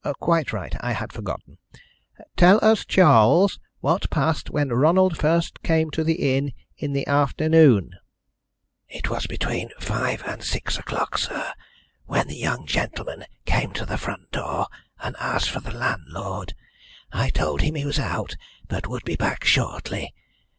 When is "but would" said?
18.67-19.03